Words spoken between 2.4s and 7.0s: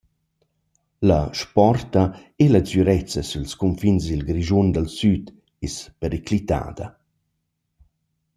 e la sgürezza süls cunfins i’l Grischun dal süd es periclitada.